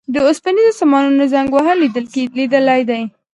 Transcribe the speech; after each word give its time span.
د 0.13 0.15
اوسپنیزو 0.27 0.77
سامانونو 0.79 1.23
زنګ 1.33 1.49
وهل 1.55 1.77
لیدلي 1.83 2.81
دي. 2.89 3.01